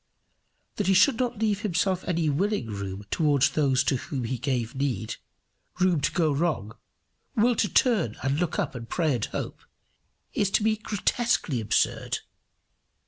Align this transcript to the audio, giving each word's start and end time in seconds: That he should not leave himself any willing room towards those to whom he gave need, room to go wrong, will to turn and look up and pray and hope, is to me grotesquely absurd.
That 0.77 0.87
he 0.87 0.95
should 0.95 1.19
not 1.19 1.37
leave 1.37 1.61
himself 1.61 2.03
any 2.07 2.27
willing 2.27 2.65
room 2.65 3.05
towards 3.11 3.51
those 3.51 3.83
to 3.83 3.97
whom 3.97 4.23
he 4.23 4.39
gave 4.39 4.73
need, 4.73 5.17
room 5.79 6.01
to 6.01 6.11
go 6.11 6.31
wrong, 6.31 6.75
will 7.35 7.55
to 7.57 7.69
turn 7.69 8.15
and 8.23 8.39
look 8.39 8.57
up 8.57 8.73
and 8.73 8.89
pray 8.89 9.13
and 9.13 9.25
hope, 9.25 9.61
is 10.33 10.49
to 10.57 10.63
me 10.63 10.75
grotesquely 10.77 11.61
absurd. 11.61 12.17